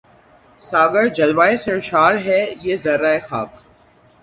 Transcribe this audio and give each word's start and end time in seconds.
ساغر 0.61 1.05
جلوۂ 1.17 1.57
سرشار 1.63 2.13
ہے 2.25 2.39
ہر 2.63 2.75
ذرۂ 2.83 3.15
خاک 3.27 3.51